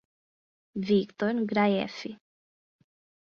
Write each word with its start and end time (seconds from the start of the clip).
Victor 0.89 1.45
Graeff 1.45 2.09